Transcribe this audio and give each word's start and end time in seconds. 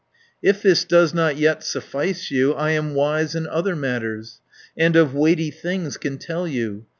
"If 0.41 0.63
this 0.63 0.83
does 0.83 1.13
not 1.13 1.37
yet 1.37 1.63
suffice 1.63 2.31
you, 2.31 2.53
I 2.55 2.71
am 2.71 2.95
wise 2.95 3.35
in 3.35 3.45
other 3.45 3.75
matters, 3.75 4.41
And 4.75 4.95
of 4.95 5.13
weighty 5.13 5.51
things 5.51 5.97
can 5.97 6.17
tell 6.17 6.47
you. 6.47 6.87